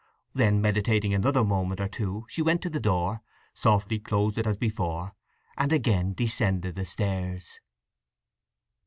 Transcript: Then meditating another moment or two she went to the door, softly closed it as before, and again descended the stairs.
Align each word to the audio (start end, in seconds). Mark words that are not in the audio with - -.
Then 0.33 0.61
meditating 0.61 1.13
another 1.13 1.43
moment 1.43 1.79
or 1.79 1.87
two 1.87 2.25
she 2.27 2.41
went 2.41 2.63
to 2.63 2.71
the 2.71 2.79
door, 2.79 3.21
softly 3.53 3.99
closed 3.99 4.39
it 4.39 4.47
as 4.47 4.57
before, 4.57 5.13
and 5.55 5.71
again 5.71 6.13
descended 6.15 6.73
the 6.73 6.85
stairs. 6.85 7.59